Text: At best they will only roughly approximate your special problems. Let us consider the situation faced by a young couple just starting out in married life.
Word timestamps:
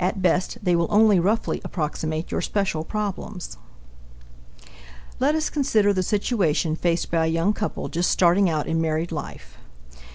At 0.00 0.22
best 0.22 0.56
they 0.62 0.74
will 0.74 0.86
only 0.88 1.20
roughly 1.20 1.60
approximate 1.62 2.30
your 2.32 2.40
special 2.40 2.84
problems. 2.84 3.58
Let 5.20 5.34
us 5.34 5.50
consider 5.50 5.92
the 5.92 6.02
situation 6.02 6.74
faced 6.74 7.10
by 7.10 7.26
a 7.26 7.28
young 7.28 7.52
couple 7.52 7.90
just 7.90 8.10
starting 8.10 8.48
out 8.48 8.66
in 8.66 8.80
married 8.80 9.12
life. 9.12 9.58